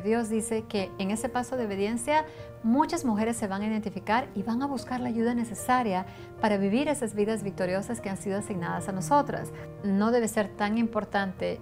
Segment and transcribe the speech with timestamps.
[0.00, 2.24] Dios dice que en ese paso de obediencia
[2.62, 6.06] muchas mujeres se van a identificar y van a buscar la ayuda necesaria
[6.40, 9.52] para vivir esas vidas victoriosas que han sido asignadas a nosotras.
[9.84, 11.60] No debe ser tan importante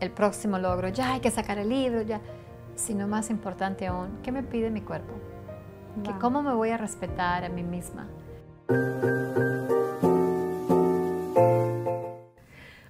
[0.00, 2.20] el próximo logro, ya hay que sacar el libro, ya,
[2.76, 5.14] sino más importante aún, ¿qué me pide mi cuerpo?
[6.20, 8.06] ¿Cómo me voy a respetar a mí misma?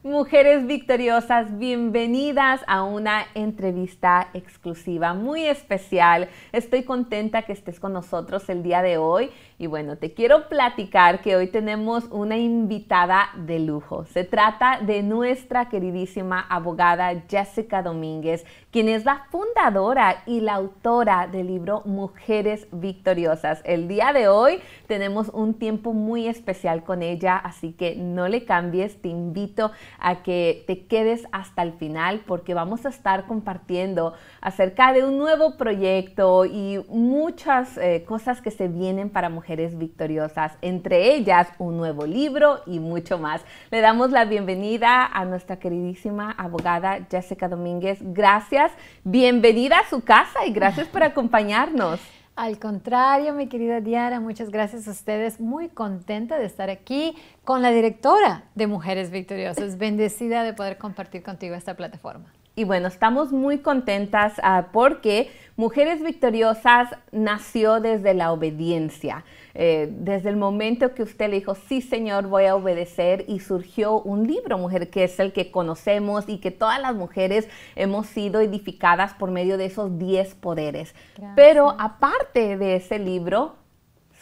[0.08, 6.30] Mujeres victoriosas, bienvenidas a una entrevista exclusiva muy especial.
[6.50, 9.30] Estoy contenta que estés con nosotros el día de hoy
[9.60, 14.04] y bueno, te quiero platicar que hoy tenemos una invitada de lujo.
[14.04, 21.26] Se trata de nuestra queridísima abogada Jessica Domínguez, quien es la fundadora y la autora
[21.26, 23.60] del libro Mujeres Victoriosas.
[23.64, 28.44] El día de hoy tenemos un tiempo muy especial con ella, así que no le
[28.44, 34.14] cambies, te invito a que te quedes hasta el final porque vamos a estar compartiendo
[34.40, 40.52] acerca de un nuevo proyecto y muchas eh, cosas que se vienen para mujeres victoriosas,
[40.60, 43.42] entre ellas un nuevo libro y mucho más.
[43.70, 47.98] Le damos la bienvenida a nuestra queridísima abogada Jessica Domínguez.
[48.00, 48.72] Gracias,
[49.04, 52.00] bienvenida a su casa y gracias por acompañarnos.
[52.36, 55.40] Al contrario, mi querida Diana, muchas gracias a ustedes.
[55.40, 59.76] Muy contenta de estar aquí con la directora de Mujeres Victoriosas.
[59.78, 62.26] Bendecida de poder compartir contigo esta plataforma.
[62.54, 69.24] Y bueno, estamos muy contentas ah, porque Mujeres Victoriosas nació desde la obediencia.
[69.54, 74.00] Eh, desde el momento que usted le dijo, sí Señor, voy a obedecer y surgió
[74.00, 78.40] un libro, mujer, que es el que conocemos y que todas las mujeres hemos sido
[78.40, 80.94] edificadas por medio de esos 10 poderes.
[81.34, 83.56] Pero aparte de ese libro,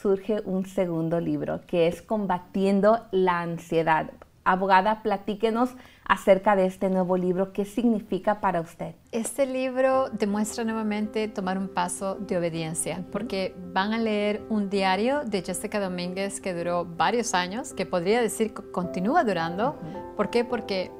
[0.00, 4.10] surge un segundo libro que es Combatiendo la Ansiedad.
[4.42, 5.74] Abogada, platíquenos
[6.08, 7.52] acerca de este nuevo libro.
[7.52, 8.94] ¿Qué significa para usted?
[9.12, 15.22] Este libro demuestra nuevamente tomar un paso de obediencia, porque van a leer un diario
[15.24, 19.78] de Jessica Domínguez que duró varios años, que podría decir que continúa durando.
[20.16, 20.44] ¿Por qué?
[20.44, 20.90] Porque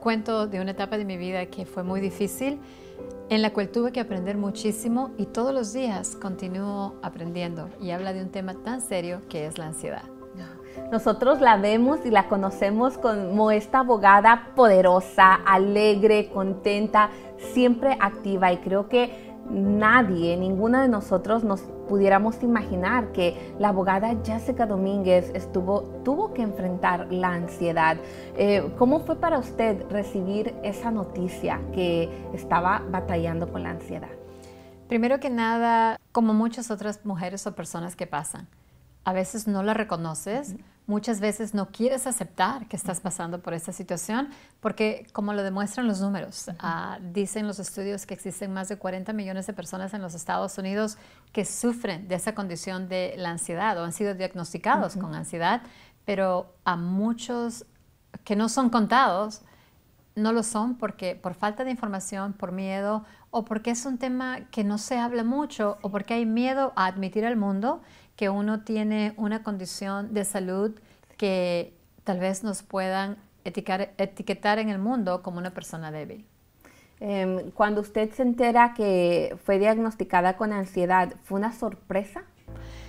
[0.00, 2.60] cuento de una etapa de mi vida que fue muy difícil,
[3.28, 7.68] en la cual tuve que aprender muchísimo y todos los días continúo aprendiendo.
[7.80, 10.15] Y habla de un tema tan serio que es la ansiedad.
[10.90, 17.10] Nosotros la vemos y la conocemos como esta abogada poderosa, alegre, contenta,
[17.52, 24.14] siempre activa y creo que nadie, ninguno de nosotros nos pudiéramos imaginar que la abogada
[24.24, 27.96] Jessica Domínguez estuvo, tuvo que enfrentar la ansiedad.
[28.36, 34.10] Eh, ¿Cómo fue para usted recibir esa noticia que estaba batallando con la ansiedad?
[34.88, 38.48] Primero que nada, como muchas otras mujeres o personas que pasan,
[39.06, 40.56] a veces no la reconoces,
[40.88, 45.86] muchas veces no quieres aceptar que estás pasando por esta situación, porque como lo demuestran
[45.86, 50.02] los números, ah, dicen los estudios que existen más de 40 millones de personas en
[50.02, 50.98] los Estados Unidos
[51.32, 55.62] que sufren de esa condición de la ansiedad o han sido diagnosticados con ansiedad,
[56.04, 57.64] pero a muchos
[58.24, 59.42] que no son contados,
[60.16, 63.04] no lo son porque por falta de información, por miedo
[63.36, 66.86] o porque es un tema que no se habla mucho o porque hay miedo a
[66.86, 67.82] admitir al mundo
[68.16, 70.70] que uno tiene una condición de salud
[71.18, 76.24] que tal vez nos puedan etiquetar en el mundo como una persona débil.
[76.98, 82.24] Em, cuando usted se entera que fue diagnosticada con ansiedad, ¿fue una sorpresa?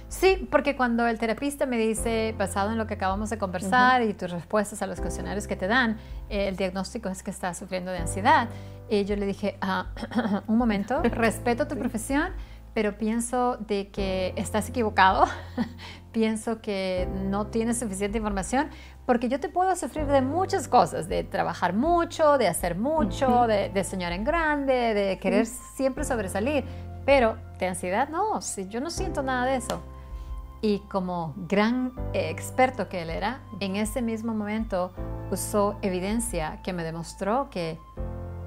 [0.09, 4.13] Sí, porque cuando el terapista me dice, basado en lo que acabamos de conversar y
[4.13, 5.97] tus respuestas a los cuestionarios que te dan,
[6.29, 8.47] el diagnóstico es que estás sufriendo de ansiedad.
[8.89, 9.87] Y yo le dije, ah,
[10.47, 12.31] un momento, respeto tu profesión,
[12.73, 15.25] pero pienso de que estás equivocado,
[16.13, 18.69] pienso que no tienes suficiente información,
[19.05, 23.83] porque yo te puedo sufrir de muchas cosas, de trabajar mucho, de hacer mucho, de,
[23.83, 26.63] soñar en grande, de querer siempre sobresalir,
[27.05, 29.81] pero de ansiedad no, si yo no siento nada de eso.
[30.61, 34.91] Y como gran eh, experto que él era, en ese mismo momento
[35.31, 37.77] usó evidencia que me demostró que,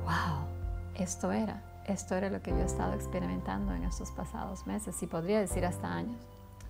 [0.05, 0.47] wow,
[0.95, 5.07] esto era esto era lo que yo he estado experimentando en estos pasados meses y
[5.07, 6.17] podría decir hasta años.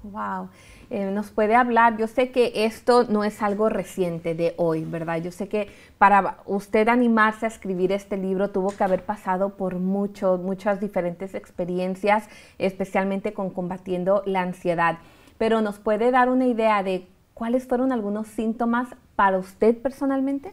[0.03, 0.49] Wow,
[0.89, 5.19] eh, nos puede hablar, yo sé que esto no es algo reciente de hoy, ¿verdad?
[5.19, 9.75] Yo sé que para usted animarse a escribir este libro tuvo que haber pasado por
[9.75, 14.97] muchos, muchas diferentes experiencias, especialmente con combatiendo la ansiedad,
[15.41, 20.53] pero nos puede dar una idea de cuáles fueron algunos síntomas para usted personalmente.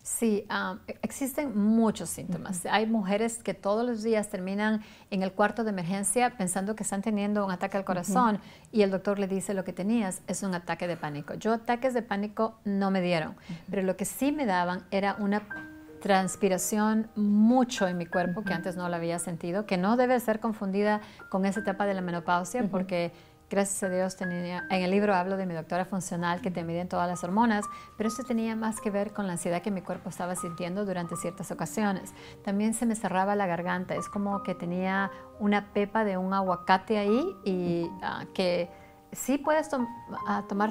[0.00, 0.46] Sí,
[0.86, 2.64] e, existen muchos síntomas.
[2.66, 7.02] Hay mujeres que todos los días terminan en el cuarto de emergencia pensando que están
[7.02, 8.38] teniendo un ataque al corazón
[8.70, 11.34] y el doctor le dice lo que tenías es un ataque de pánico.
[11.34, 13.34] Yo ataques de pánico no me dieron,
[13.68, 15.42] pero lo que sí me daban era una
[15.98, 20.40] transpiración mucho en mi cuerpo que antes no la había sentido, que no debe ser
[20.40, 23.12] confundida con esa etapa de la menopausia porque
[23.50, 26.88] gracias a Dios tenía, en el libro hablo de mi doctora funcional que te miden
[26.88, 27.64] todas las hormonas,
[27.96, 31.16] pero eso tenía más que ver con la ansiedad que mi cuerpo estaba sintiendo durante
[31.16, 32.12] ciertas ocasiones.
[32.44, 36.98] También se me cerraba la garganta, es como que tenía una pepa de un aguacate
[36.98, 38.70] ahí y ah, que
[39.12, 40.70] sí puedes tomar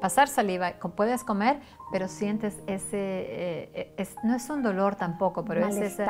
[0.00, 1.60] pasar saliva, puedes comer,
[1.92, 6.06] pero sientes ese, eh, eh, no es un dolor tampoco, pero es ese,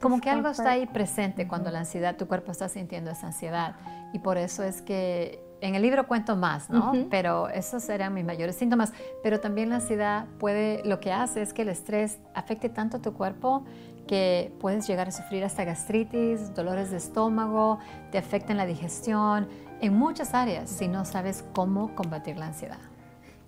[0.00, 3.76] como que algo está ahí presente cuando la ansiedad, tu cuerpo está sintiendo esa ansiedad.
[4.12, 6.92] Y por eso es que en el libro cuento más, ¿no?
[7.10, 8.92] Pero esos eran mis mayores síntomas.
[9.22, 13.00] Pero también la ansiedad puede, lo que hace es que el estrés afecte tanto a
[13.00, 13.64] tu cuerpo
[14.06, 17.78] que puedes llegar a sufrir hasta gastritis, dolores de estómago,
[18.10, 19.48] te afectan la digestión,
[19.80, 22.78] en muchas áreas si no sabes cómo combatir la ansiedad.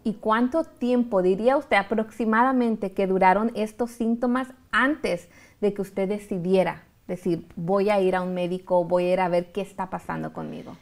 [0.03, 5.29] ¿Y cuánto tiempo diría usted aproximadamente que duraron estos síntomas antes
[5.61, 9.29] de que usted decidiera decir, voy a ir a un médico, voy a ir a
[9.29, 10.77] ver qué está pasando conmigo?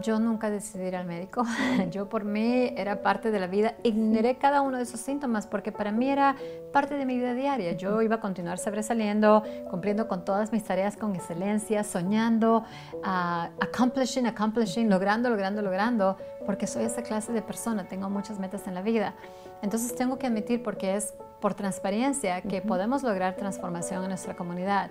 [0.00, 1.44] Yo nunca decidí ir al médico.
[1.90, 3.74] yo por mí era parte de la vida.
[3.82, 6.34] Ignoré cada uno de esos síntomas porque para mí era
[6.72, 7.72] parte de mi vida diaria.
[7.72, 12.64] Yo iba a continuar sobresaliendo, cumpliendo con todas mis tareas con excelencia, soñando,
[12.94, 17.86] uh, accomplishing, accomplishing, logrando, logrando, logrando, porque soy esa clase de persona.
[17.86, 19.14] Tengo muchas metas en la vida.
[19.62, 24.90] Entonces tengo que admitir, porque es por transparencia, que podemos lograr transformación en nuestra comunidad.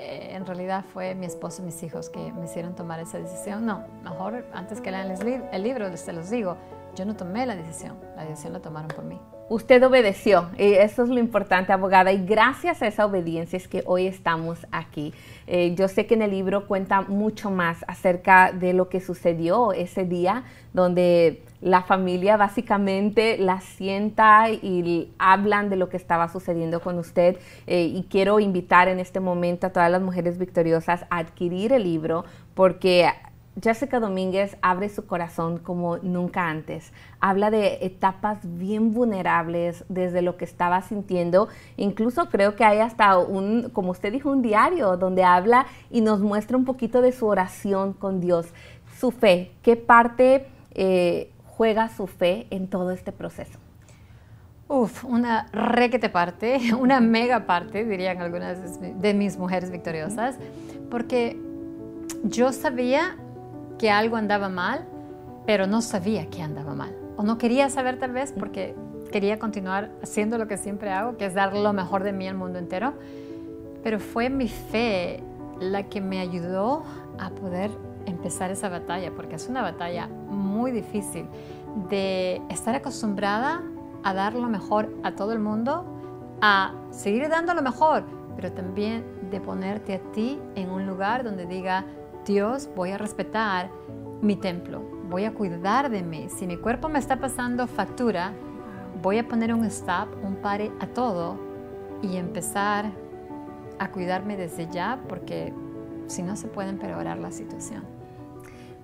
[0.00, 3.66] Eh, en realidad fue mi esposo y mis hijos que me hicieron tomar esa decisión.
[3.66, 6.56] No, mejor antes que lean el libro, se los digo,
[6.94, 9.20] yo no tomé la decisión, la decisión la tomaron por mí.
[9.50, 13.82] Usted obedeció, y eso es lo importante, abogada, y gracias a esa obediencia es que
[13.86, 15.14] hoy estamos aquí.
[15.46, 19.72] Eh, yo sé que en el libro cuenta mucho más acerca de lo que sucedió
[19.72, 26.80] ese día, donde la familia básicamente la sienta y hablan de lo que estaba sucediendo
[26.80, 27.38] con usted.
[27.66, 31.84] Eh, y quiero invitar en este momento a todas las mujeres victoriosas a adquirir el
[31.84, 33.08] libro porque
[33.60, 36.92] Jessica Domínguez abre su corazón como nunca antes.
[37.20, 41.48] Habla de etapas bien vulnerables desde lo que estaba sintiendo.
[41.76, 46.20] Incluso creo que hay hasta un, como usted dijo, un diario donde habla y nos
[46.20, 48.46] muestra un poquito de su oración con Dios.
[48.98, 53.58] Su fe, qué parte eh, juega su fe en todo este proceso.
[54.68, 60.36] Uf, una requete parte, una mega parte, dirían algunas de mis mujeres victoriosas,
[60.90, 61.40] porque
[62.22, 63.16] yo sabía
[63.78, 64.84] que algo andaba mal,
[65.46, 66.94] pero no sabía que andaba mal.
[67.16, 68.74] O no quería saber tal vez porque
[69.10, 72.36] quería continuar haciendo lo que siempre hago, que es dar lo mejor de mí al
[72.36, 72.94] mundo entero.
[73.82, 75.22] Pero fue mi fe
[75.60, 76.82] la que me ayudó
[77.18, 77.70] a poder
[78.06, 81.26] empezar esa batalla, porque es una batalla muy difícil
[81.88, 83.62] de estar acostumbrada
[84.02, 85.84] a dar lo mejor a todo el mundo,
[86.40, 88.04] a seguir dando lo mejor,
[88.36, 91.84] pero también de ponerte a ti en un lugar donde diga,
[92.28, 93.70] Dios, voy a respetar
[94.20, 96.28] mi templo, voy a cuidar de mí.
[96.28, 98.34] Si mi cuerpo me está pasando factura,
[99.02, 101.38] voy a poner un stop, un pare a todo
[102.02, 102.92] y empezar
[103.78, 105.54] a cuidarme desde ya porque
[106.06, 107.84] si no se puede empeorar la situación.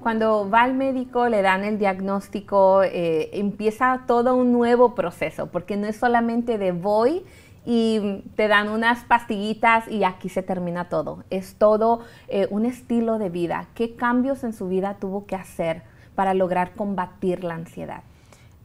[0.01, 5.77] Cuando va al médico, le dan el diagnóstico, eh, empieza todo un nuevo proceso, porque
[5.77, 7.25] no es solamente de voy
[7.65, 11.25] y te dan unas pastillitas y aquí se termina todo.
[11.31, 13.69] Es todo eh, un estilo de vida.
[13.75, 15.83] ¿Qué cambios en su vida tuvo que hacer
[16.15, 18.03] para lograr combatir la ansiedad?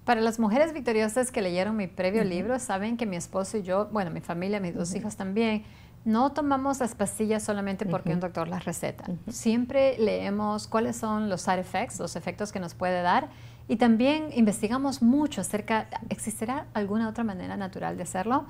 [0.04, 3.88] Para las mujeres victoriosas que leyeron mi previo libro, saben que mi esposo y yo,
[3.92, 5.64] bueno, mi familia, mis dos hijos también,
[6.06, 9.04] no tomamos las pastillas solamente porque un doctor las receta.
[9.28, 13.30] Siempre leemos cuáles son los side effects, los efectos que nos puede dar,
[13.68, 18.46] y también investigamos mucho acerca, ¿existirá alguna otra manera natural de hacerlo?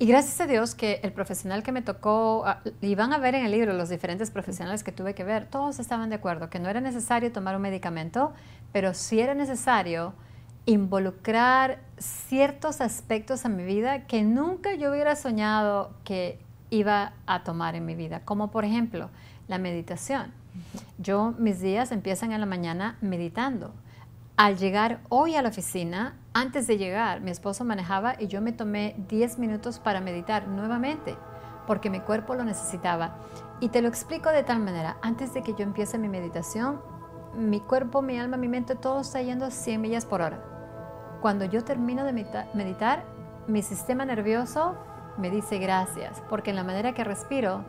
[0.00, 3.34] Y gracias a Dios que el profesional que me tocó, ah, y van a ver
[3.34, 6.60] en el libro los diferentes profesionales que tuve que ver, todos estaban de acuerdo que
[6.60, 8.32] no era necesario tomar un medicamento,
[8.72, 10.14] pero sí era necesario
[10.66, 16.38] involucrar ciertos aspectos a mi vida que nunca yo hubiera soñado que
[16.70, 19.10] iba a tomar en mi vida, como por ejemplo
[19.48, 20.32] la meditación.
[20.98, 23.72] Yo mis días empiezan en la mañana meditando.
[24.38, 28.52] Al llegar hoy a la oficina, antes de llegar, mi esposo manejaba y yo me
[28.52, 31.16] tomé 10 minutos para meditar nuevamente,
[31.66, 33.16] porque mi cuerpo lo necesitaba.
[33.58, 36.80] Y te lo explico de tal manera, antes de que yo empiece mi meditación,
[37.34, 40.40] mi cuerpo, mi alma, mi mente, todo está yendo a 100 millas por hora.
[41.20, 43.06] Cuando yo termino de meditar,
[43.48, 44.76] mi sistema nervioso
[45.16, 47.64] me dice gracias, porque en la manera que respiro,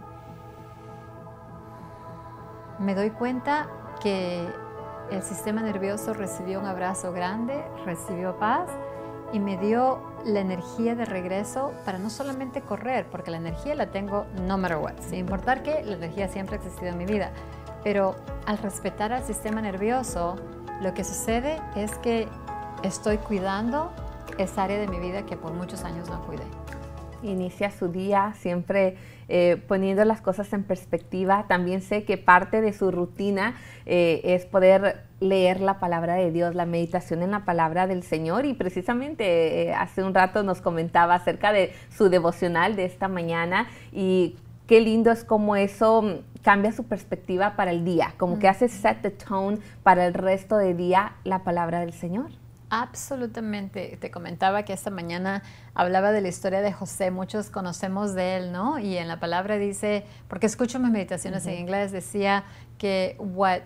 [2.78, 3.68] me doy cuenta
[4.04, 4.48] que
[5.12, 8.70] el sistema nervioso recibió un abrazo grande, recibió paz
[9.32, 13.88] y me dio la energía de regreso para no solamente correr, porque la energía la
[13.88, 17.32] tengo no matter what, sin importar que la energía siempre ha existido en mi vida,
[17.84, 20.36] pero al respetar al sistema nervioso,
[20.82, 22.28] lo que sucede es que
[22.84, 23.92] estoy cuidando
[24.38, 26.46] esa área de mi vida que por muchos años no cuidé.
[27.24, 28.96] Inicia su día siempre
[29.28, 31.46] eh, poniendo las cosas en perspectiva.
[31.48, 36.56] También sé que parte de su rutina eh, es poder leer la palabra de Dios,
[36.56, 38.46] la meditación en la palabra del Señor.
[38.46, 43.68] Y precisamente eh, hace un rato nos comentaba acerca de su devocional de esta mañana
[43.92, 44.36] y
[44.66, 48.70] qué lindo es como eso mm, cambia su perspectiva para el día, como que hace
[48.70, 52.32] set the tone para el resto del día la palabra del Señor.
[52.70, 53.98] Absolutamente.
[54.00, 55.42] Te comentaba que esta mañana
[55.74, 57.10] hablaba de la historia de José.
[57.10, 58.78] Muchos conocemos de él, ¿no?
[58.78, 62.44] Y en la palabra dice, porque escucho mis meditaciones en inglés, decía
[62.78, 63.62] que what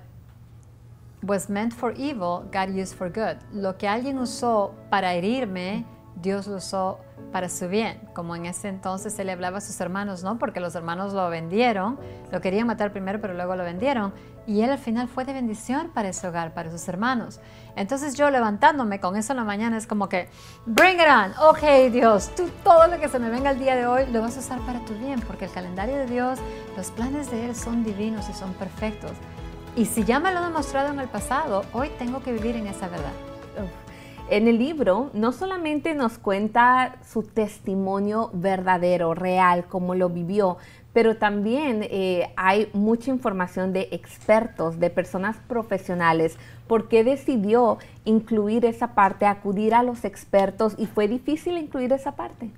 [1.22, 3.42] was meant for evil, God used for good.
[3.54, 7.00] Lo que alguien usó para herirme, Dios lo usó
[7.32, 10.38] para su bien, como en ese entonces él le hablaba a sus hermanos, ¿no?
[10.38, 12.00] Porque los hermanos lo vendieron,
[12.32, 14.14] lo querían matar primero, pero luego lo vendieron.
[14.46, 17.40] Y él al final fue de bendición para ese hogar, para sus hermanos.
[17.76, 20.30] Entonces yo levantándome con eso en la mañana es como que,
[20.66, 23.88] bring it on, ok Dios, tú todo lo que se me venga el día de
[23.88, 26.40] hoy lo vas a usar para tu bien, porque el calendario de Dios,
[26.76, 29.12] los planes de Él son divinos y son perfectos.
[29.76, 32.68] Y si ya me lo he demostrado en el pasado, hoy tengo que vivir en
[32.68, 33.14] esa verdad.
[34.30, 40.58] En el libro no solamente nos cuenta su testimonio verdadero, real, como lo vivió,
[40.94, 46.38] pero también eh, hay mucha información de expertos, de personas profesionales.
[46.68, 52.16] ¿Por qué decidió incluir esa parte, acudir a los expertos y fue difícil incluir esa
[52.16, 52.52] parte?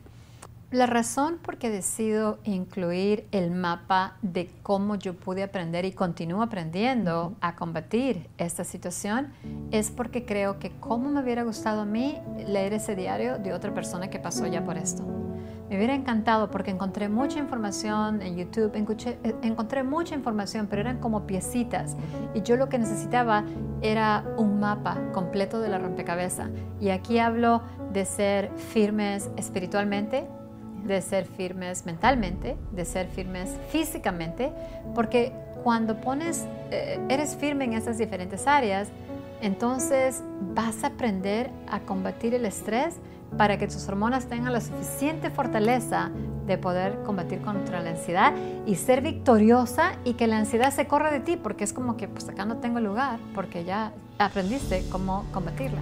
[0.72, 6.42] La razón por qué decido incluir el mapa de cómo yo pude aprender y continúo
[6.42, 9.32] aprendiendo a combatir esta situación
[9.72, 13.74] es porque creo que como me hubiera gustado a mí leer ese diario de otra
[13.74, 15.25] persona que pasó ya por esto.
[15.70, 21.00] Me hubiera encantado porque encontré mucha información en YouTube, eh, encontré mucha información, pero eran
[21.00, 21.98] como piecitas.
[22.36, 23.44] Y yo lo que necesitaba
[23.82, 26.50] era un mapa completo de la rompecabezas.
[26.80, 30.28] Y aquí hablo de ser firmes espiritualmente,
[30.86, 34.54] de ser firmes mentalmente, de ser firmes físicamente,
[34.94, 38.90] porque cuando pones, eh, eres firme en esas diferentes áreas,
[39.42, 42.98] entonces vas a aprender a combatir el estrés
[43.38, 46.12] para que tus hormonas tengan la suficiente fortaleza
[46.46, 48.34] de poder combatir contra la ansiedad
[48.66, 52.08] y ser victoriosa y que la ansiedad se corra de ti, porque es como que
[52.08, 55.82] pues acá no tengo lugar, porque ya aprendiste cómo combatirla.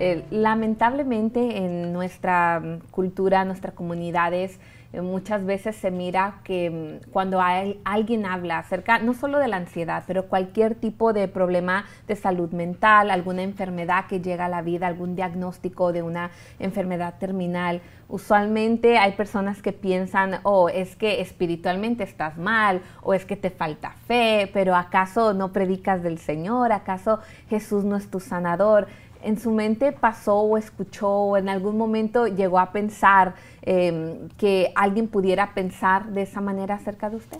[0.00, 4.60] Eh, lamentablemente en nuestra cultura, nuestras comunidades,
[4.94, 10.04] muchas veces se mira que mm, cuando alguien habla acerca no solo de la ansiedad,
[10.06, 14.86] pero cualquier tipo de problema de salud mental, alguna enfermedad que llega a la vida,
[14.86, 22.02] algún diagnóstico de una enfermedad terminal, usualmente hay personas que piensan, oh, es que espiritualmente
[22.04, 26.72] estás mal, o es que te falta fe, pero ¿acaso no predicas del Señor?
[26.72, 28.88] ¿Acaso Jesús no es tu sanador?
[29.22, 34.72] En su mente pasó o escuchó o en algún momento llegó a pensar em, que
[34.74, 37.38] alguien pudiera pensar de esa manera acerca de usted?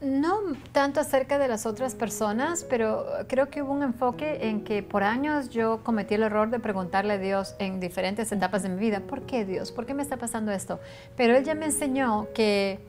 [0.00, 0.38] No
[0.72, 5.02] tanto acerca de las otras personas, pero creo que hubo un enfoque en que por
[5.02, 9.00] años yo cometí el error de preguntarle a Dios en diferentes etapas de mi vida,
[9.00, 9.72] ¿por qué Dios?
[9.72, 10.80] ¿Por qué me está pasando esto?
[11.16, 12.80] Pero Él ya me enseñó que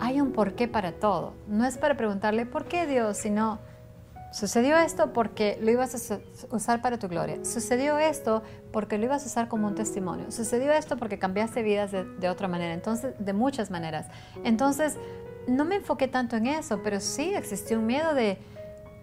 [0.00, 1.34] hay un porqué para todo.
[1.46, 3.18] No es para preguntarle, ¿por qué Dios?
[3.18, 3.58] Sino,
[4.34, 6.18] Sucedió esto porque lo ibas a
[6.50, 7.44] usar para tu gloria.
[7.44, 10.32] Sucedió esto porque lo ibas a usar como un testimonio.
[10.32, 14.08] Sucedió esto porque cambiaste vidas de, otra manera, entonces, de muchas maneras.
[14.42, 14.96] Entonces,
[15.46, 18.38] no me enfoqué tanto en eso, pero sí existió un miedo de,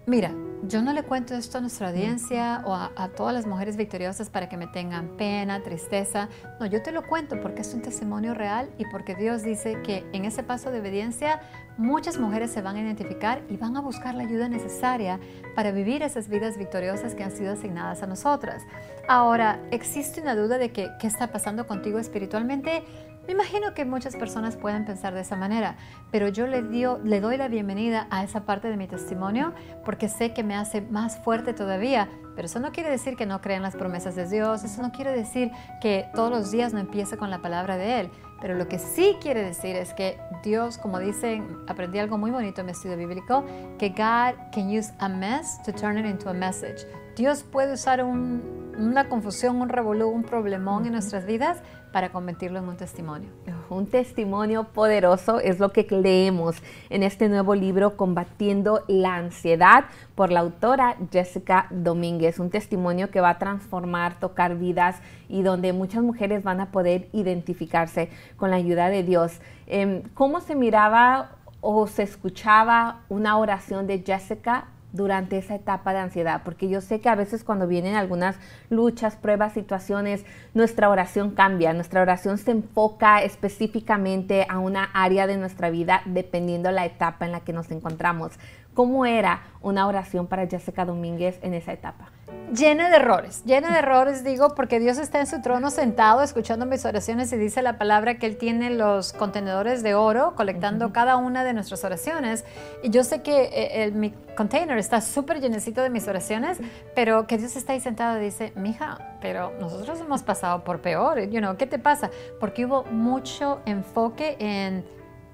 [0.04, 0.34] mira,
[0.64, 4.50] yo no le cuento esto a nuestra audiencia o a, todas las mujeres victoriosas para
[4.50, 6.28] que me tengan pena, tristeza.
[6.60, 10.04] No, yo te lo cuento porque es un testimonio real y porque Dios dice que
[10.12, 11.40] en ese paso de obediencia
[11.76, 15.18] muchas mujeres se van a identificar y van a buscar la ayuda necesaria
[15.54, 18.62] para vivir esas vidas victoriosas que han sido asignadas a nosotras.
[19.08, 22.84] Ahora, ¿existe una duda de que, qué está pasando contigo espiritualmente?
[23.26, 25.76] Me imagino que muchas personas pueden pensar de esa manera,
[26.10, 29.52] pero yo le, dio, le doy la bienvenida a esa parte de mi testimonio
[29.84, 32.08] porque sé que me hace más fuerte todavía.
[32.34, 35.12] Pero eso no quiere decir que no crean las promesas de Dios, eso no quiere
[35.12, 38.10] decir que todos los días no empiece con la palabra de Él.
[38.40, 42.62] Pero lo que sí quiere decir es que Dios, como dicen, aprendí algo muy bonito
[42.62, 43.44] en mi estudio bíblico,
[43.78, 46.84] que God can use a mess to turn it into a message.
[47.14, 52.68] Dios puede usar una confusión, un revolú, un problemón en nuestras vidas para convertirlo en
[52.68, 53.28] un testimonio.
[53.68, 56.56] un testimonio poderoso es lo que leemos
[56.90, 59.84] en este nuevo libro Combatiendo la ansiedad
[60.14, 65.72] por la autora Jessica Domínguez, un testimonio que va a transformar, tocar vidas y donde
[65.72, 69.40] muchas mujeres van a poder identificarse con la ayuda de Dios.
[69.66, 75.98] Em, ¿Cómo se miraba o se escuchaba una oración de Jessica durante esa etapa de
[75.98, 78.36] ansiedad, porque yo sé que a veces cuando vienen algunas
[78.70, 85.36] luchas, pruebas, situaciones, nuestra oración cambia, nuestra oración se enfoca específicamente a una área de
[85.36, 88.32] nuestra vida dependiendo la etapa en la que nos encontramos.
[88.74, 92.11] ¿Cómo era una oración para Jessica Domínguez en esa etapa?
[92.54, 96.66] Llena de errores, llena de errores digo porque Dios está en su trono sentado escuchando
[96.66, 101.16] mis oraciones y dice la palabra que Él tiene los contenedores de oro colectando cada
[101.16, 102.44] una de nuestras oraciones
[102.82, 106.58] y yo sé que eh, el, mi container está súper llenecito de mis oraciones,
[106.94, 111.20] pero que Dios está ahí sentado y dice, mija, pero nosotros hemos pasado por peor,
[111.30, 112.10] you know, ¿qué te pasa?
[112.38, 114.84] Porque hubo mucho enfoque en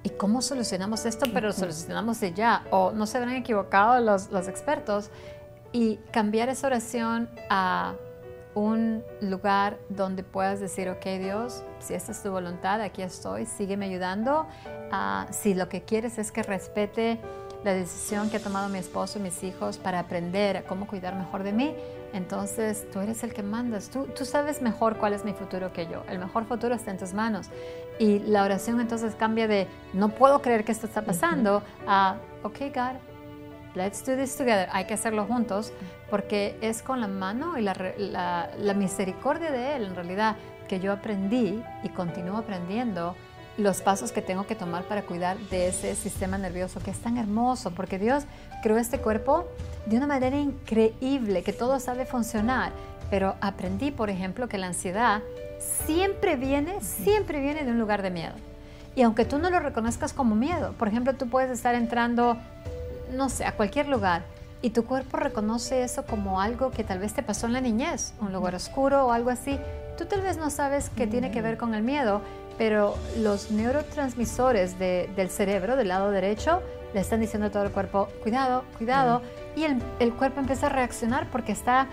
[0.05, 1.27] ¿y cómo solucionamos esto?
[1.33, 2.65] Pero lo solucionamos de ya.
[2.71, 5.11] O no se habrán equivocado los, los expertos
[5.73, 7.95] y cambiar esa oración a
[8.55, 13.87] un lugar donde puedas decir, ok Dios, si esta es tu voluntad, aquí estoy, sígueme
[13.87, 14.47] ayudando.
[14.91, 17.21] Uh, si lo que quieres es que respete
[17.65, 21.43] la decisión que ha tomado mi esposo y mis hijos para aprender cómo cuidar mejor
[21.43, 21.75] de mí,
[22.13, 25.87] entonces tú eres el que mandas, tú, tú sabes mejor cuál es mi futuro que
[25.87, 27.49] yo, el mejor futuro está en tus manos.
[27.99, 32.59] Y la oración entonces cambia de, no puedo creer que esto está pasando, a, ok
[32.75, 32.97] God,
[33.75, 35.73] let's do this together, hay que hacerlo juntos,
[36.11, 37.75] porque es con la mano y la,
[38.59, 40.37] la, misericordia de Él, en realidad,
[40.69, 43.17] que yo aprendí y continúo aprendiendo
[43.57, 47.19] los pasos que tengo que tomar para cuidar de ese sistema nervioso que es tan
[47.19, 48.25] hermoso, porque Dios
[48.63, 49.47] creó este cuerpo
[49.87, 52.73] de una manera increíble, que todo sabe funcionar,
[53.11, 55.23] pero aprendí, por ejemplo, que la ansiedad
[55.59, 58.35] siempre viene, siempre viene de un lugar de miedo.
[58.95, 62.37] Y aunque tú no lo reconozcas como miedo, por ejemplo, tú puedes estar entrando
[63.13, 64.23] no sé, a cualquier lugar
[64.61, 68.13] y tu cuerpo reconoce eso como algo que tal vez te pasó en la niñez,
[68.21, 69.59] un lugar oscuro o algo así,
[69.97, 72.23] tú tal vez no sabes que tiene que ver con el miedo,
[72.57, 76.61] pero los neurotransmisores del cerebro, del lado derecho,
[76.93, 79.23] le están diciendo a todo el cuerpo, cuidado, cuidado,
[79.55, 81.87] y el, el, cuerpo empieza a reaccionar porque está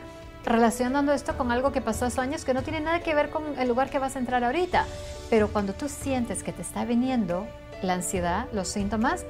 [0.45, 3.43] relacionando esto con algo que pasó hace años que no tiene nada que ver con
[3.59, 4.85] el lugar que vas a entrar ahorita.
[5.29, 7.47] Pero cuando tú sientes que te está viniendo
[7.81, 9.25] la ansiedad, los síntomas,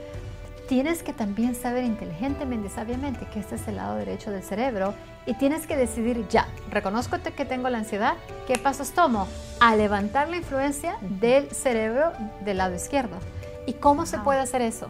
[0.68, 4.94] tienes que también saber inteligentemente, sabiamente que este es el lado derecho del cerebro
[5.26, 8.16] y tienes que decidir ya, reconozco que tengo la ansiedad,
[8.48, 9.28] ¿qué pasos tomo?
[9.60, 12.12] A levantar la influencia del cerebro
[12.44, 13.18] del lado izquierdo.
[13.66, 14.90] ¿Y cómo se puede hacer eso?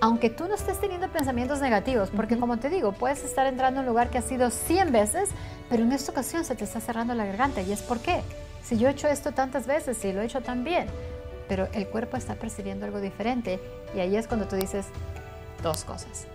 [0.00, 3.86] Aunque tú no estés teniendo pensamientos negativos, porque como te digo, puedes estar entrando en
[3.86, 5.30] un lugar que ha sido 100 veces,
[5.70, 7.62] pero en esta ocasión se te está cerrando la garganta.
[7.62, 8.22] ¿Y es por qué?
[8.62, 10.86] Si yo he hecho esto tantas veces y lo he hecho tan bien,
[11.48, 13.60] pero el cuerpo está percibiendo algo diferente
[13.94, 14.86] y ahí es cuando tú dices,
[15.62, 16.26] dos cosas.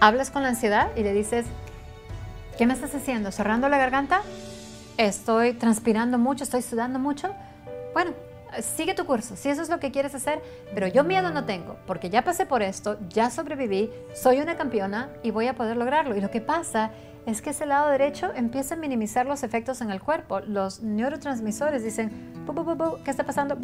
[0.00, 1.46] Hablas con la ansiedad y le dices,
[2.58, 3.30] ¿qué me estás haciendo?
[3.30, 4.22] ¿Cerrando la garganta?
[4.96, 6.44] ¿Estoy transpirando mucho?
[6.44, 7.34] ¿Estoy sudando mucho?
[7.94, 8.12] Bueno,
[8.60, 10.42] sigue tu curso, si eso es lo que quieres hacer,
[10.74, 15.08] pero yo miedo no tengo, porque ya pasé por esto, ya sobreviví, soy una campeona
[15.22, 16.16] y voy a poder lograrlo.
[16.16, 16.92] Y lo que pasa es
[17.42, 20.40] que ese lado derecho empieza a minimizar los efectos en el cuerpo.
[20.40, 22.10] Los neurotransmisores dicen,
[23.04, 23.56] ¿qué está pasando?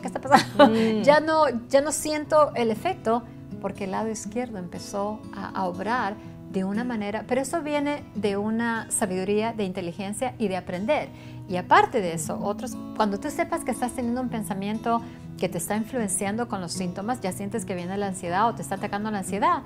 [0.00, 0.68] ¿Qué está pasando?
[0.68, 1.02] Mm.
[1.02, 3.22] ya, no, ya no siento el efecto
[3.60, 6.16] porque el lado izquierdo empezó a, obrar
[6.50, 11.08] de una manera, pero eso viene de una sabiduría, de inteligencia y de aprender.
[11.48, 15.00] Y aparte de eso, otros, cuando tú sepas que estás teniendo un pensamiento
[15.38, 18.62] que te está influenciando con los síntomas, ya sientes que viene la ansiedad o te
[18.62, 19.62] está atacando la ansiedad,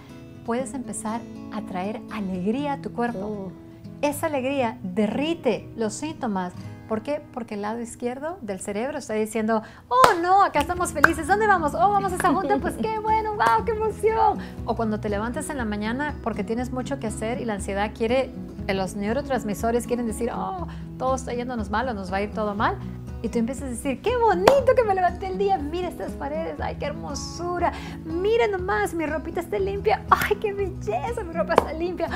[0.47, 1.21] puedes empezar
[1.53, 3.19] a traer alegría a tu cuerpo.
[3.19, 3.53] Oh.
[4.01, 6.53] Esa alegría derrite los síntomas
[6.89, 7.21] ¿Por qué?
[7.33, 11.75] Porque el lado izquierdo del cerebro está diciendo, oh no, acá estamos felices, ¿dónde vamos?
[11.75, 14.39] Oh, vamos a esa junta, pues qué bueno, wow, qué emoción.
[14.65, 17.91] O cuando te levantas en la mañana porque tienes mucho que hacer y la ansiedad
[17.93, 18.31] quiere,
[18.69, 22.55] los neurotransmisores quieren decir, oh, todo está yéndonos mal o nos va a ir todo
[22.55, 22.79] mal.
[23.23, 26.61] Y tú empiezas a decir, qué bonito que me levanté el día, mira estas paredes,
[26.61, 27.73] ay, qué hermosura,
[28.05, 32.09] mira nomás, mi ropita está limpia, ay, qué belleza, mi ropa está limpia,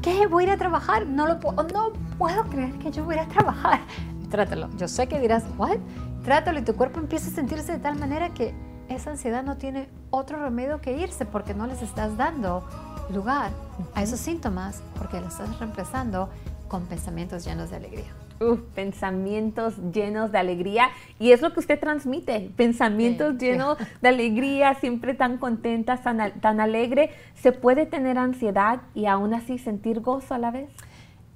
[0.00, 0.26] ¿qué?
[0.26, 3.22] Voy a ir a trabajar, no lo puedo, no puedo creer que yo voy a
[3.22, 3.80] ir a trabajar
[4.34, 4.68] trátalo.
[4.76, 5.78] Yo sé que dirás, ¿what?
[6.24, 8.52] Trátalo y tu cuerpo empieza a sentirse de tal manera que
[8.88, 12.66] esa ansiedad no tiene otro remedio que irse porque no les estás dando
[13.12, 13.52] lugar
[13.94, 16.30] a esos síntomas porque los estás reemplazando
[16.68, 18.23] con pensamientos llenos de alegría.
[18.40, 20.88] Uf, pensamientos llenos de alegría.
[21.18, 26.60] Y es lo que usted transmite, pensamientos llenos de alegría, siempre tan contenta, tan, tan
[26.60, 27.10] alegre.
[27.34, 30.68] ¿Se puede tener ansiedad y aún así sentir gozo a la vez?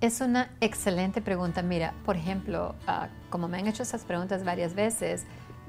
[0.01, 1.63] Es una excelente pregunta.
[1.63, 5.25] Mira, por ejemplo, ah, como me han hecho esas preguntas varias veces,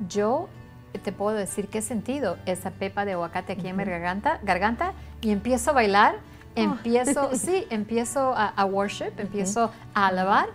[0.08, 0.48] yo
[1.04, 5.32] te puedo decir he sentido esa pepa de aguacate aquí en mi garganta, garganta y
[5.32, 6.62] empiezo a bailar, oh.
[6.62, 10.50] empiezo, sí, empiezo a, worship, empiezo a alabar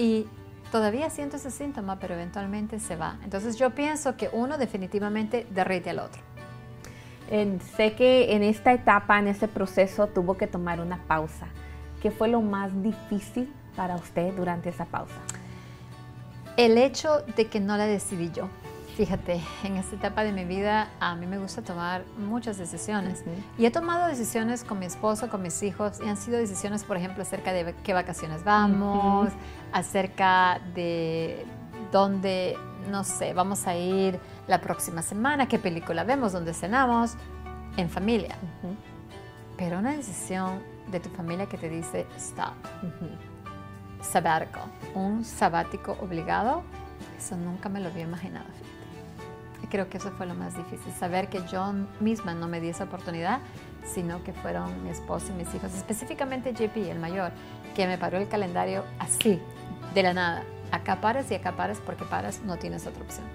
[0.00, 0.26] y
[0.72, 3.18] todavía siento ese síntoma, pero eventualmente se va.
[3.22, 6.22] Entonces yo pienso que uno definitivamente derrite al otro.
[7.76, 11.48] sé que en esta etapa, en este proceso, tuvo que tomar una pausa.
[12.00, 15.20] ¿Qué fue lo más difícil para usted durante esa pausa?
[16.56, 18.48] El hecho de que no la decidí yo.
[18.96, 23.24] Fíjate, en esta etapa de mi vida a mí me gusta tomar muchas decisiones.
[23.56, 26.96] Y he tomado decisiones con mi esposo, con mis hijos, y han sido decisiones, por
[26.96, 29.30] ejemplo, acerca de qué vacaciones vamos,
[29.72, 31.46] acerca de
[31.92, 32.58] dónde,
[32.90, 37.14] no sé, vamos a ir la próxima semana, qué película vemos, dónde cenamos,
[37.76, 38.36] en familia.
[39.56, 42.54] Pero una decisión de tu familia que te dice, stop,
[44.02, 44.60] sabático,
[44.94, 46.64] un sabático obligado,
[47.16, 48.46] eso nunca me lo había imaginado
[49.68, 52.84] creo que eso fue lo más difícil, saber que yo misma no me di esa
[52.84, 53.40] oportunidad,
[53.84, 57.32] sino que fueron mi esposo y mis hijos, específicamente JP, el mayor,
[57.74, 59.40] que me paró el calendario así,
[59.94, 60.44] de la nada.
[60.72, 63.26] Acá paras y acá paras porque paras, no tienes otra opción.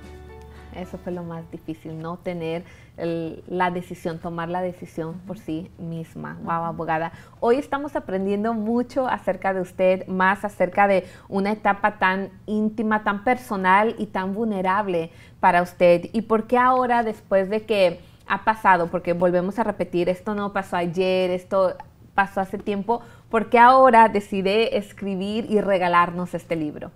[0.76, 2.64] Eso fue lo más difícil, no tener
[2.98, 6.38] la decisión, tomar la decisión por sí misma.
[6.44, 7.12] Wow, abogada.
[7.40, 13.24] Hoy estamos aprendiendo mucho acerca de usted, más acerca de una etapa tan íntima, tan
[13.24, 16.10] personal y tan vulnerable para usted.
[16.14, 20.52] ¿Y por qué ahora, después de que ha pasado, porque volvemos a repetir, esto no
[20.52, 21.76] pasó ayer, esto
[22.16, 26.92] pasó hace tiempo, ¿por qué ahora decide escribir y regalarnos este libro?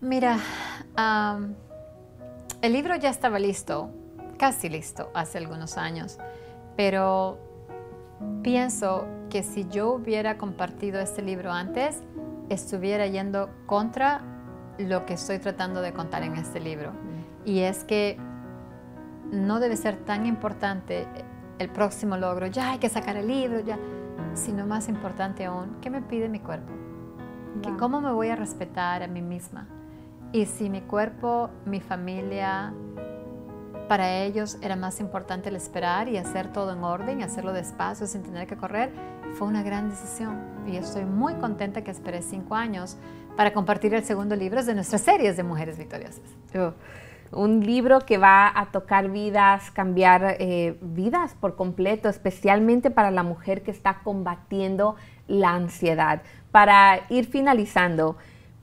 [0.00, 0.36] Mira,
[2.64, 3.90] el libro ya estaba listo,
[4.38, 6.16] casi listo, hace algunos años,
[6.78, 7.38] pero
[8.42, 12.02] pienso que si yo hubiera compartido este libro antes,
[12.48, 14.22] estuviera yendo contra
[14.78, 16.92] lo que estoy tratando de contar en este libro.
[17.44, 18.16] Y es que
[19.30, 21.06] no debe ser tan importante
[21.58, 23.78] el próximo logro, ya hay que sacar el libro, ya,
[24.32, 26.72] sino más importante aún, ¿qué me pide mi cuerpo?
[27.78, 29.68] ¿Cómo me voy a respetar a mí misma?
[30.34, 32.74] Y si mi cuerpo, mi familia,
[33.86, 38.24] para ellos era más importante el esperar y hacer todo en orden, hacerlo despacio sin
[38.24, 38.90] tener que correr,
[39.38, 40.36] fue una gran decisión.
[40.66, 42.96] Y estoy muy contenta que esperé cinco años
[43.36, 46.24] para compartir el segundo libro de nuestras series de Mujeres Victoriosas.
[46.58, 46.72] Oh,
[47.30, 53.22] un libro que va a tocar vidas, cambiar eh, vidas por completo, especialmente para la
[53.22, 54.96] mujer que está combatiendo
[55.28, 56.22] la ansiedad.
[56.50, 58.16] Para ir finalizando,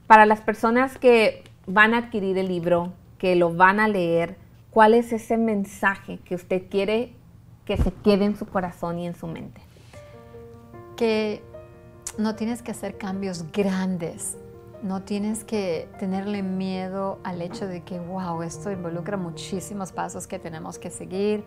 [0.06, 4.36] para las personas que van a adquirir el libro, que lo van a leer,
[4.70, 7.14] ¿cuál es ese mensaje que usted quiere
[7.64, 9.60] que se quede en su corazón y en su mente?
[10.96, 11.42] Que
[12.18, 14.36] no tienes que hacer cambios grandes,
[14.82, 20.40] no tienes que tenerle miedo al hecho de que, wow, esto involucra muchísimos pasos que
[20.40, 21.44] tenemos que seguir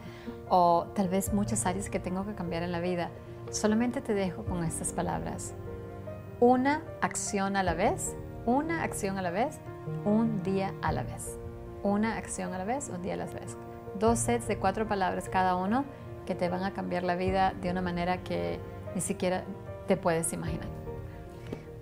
[0.50, 3.12] o tal vez muchas áreas que tengo que cambiar en la vida.
[3.52, 5.54] Solamente te dejo con estas palabras.
[6.40, 9.60] Una acción a la vez, una acción a la vez
[10.04, 11.38] un día a la vez.
[11.84, 13.58] Una acción a la vez, un día a la vez.
[14.00, 15.86] Dos sets de cuatro palabras cada uno
[16.26, 18.60] que te van a cambiar la vida de una manera que
[18.94, 19.44] ni siquiera
[19.88, 20.85] te puedes imaginar.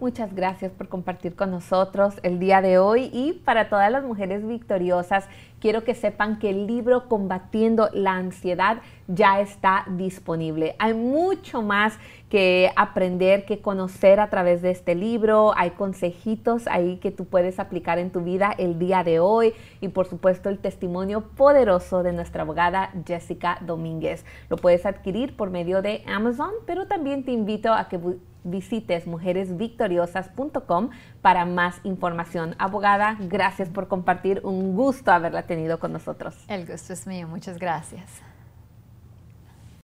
[0.03, 4.45] Muchas gracias por compartir con nosotros el día de hoy y para todas las mujeres
[4.45, 5.29] victoriosas,
[5.61, 10.75] quiero que sepan que el libro Combatiendo la Ansiedad ya está disponible.
[10.77, 11.97] Hay mucho más
[12.29, 15.53] que aprender, que conocer a través de este libro.
[15.55, 19.87] Hay consejitos ahí que tú puedes aplicar en tu vida el día de hoy y
[19.87, 24.25] por supuesto el testimonio poderoso de nuestra abogada Jessica Domínguez.
[24.49, 27.97] Lo puedes adquirir por medio de Amazon, pero también te invito a que
[28.43, 30.89] visites mujeresvictoriosas.com
[31.21, 32.55] para más información.
[32.59, 34.41] Abogada, gracias por compartir.
[34.43, 36.35] Un gusto haberla tenido con nosotros.
[36.47, 37.27] El gusto es mío.
[37.27, 38.32] Muchas gracias.